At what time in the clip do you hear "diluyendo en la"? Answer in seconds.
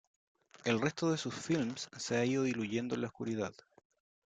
2.41-3.07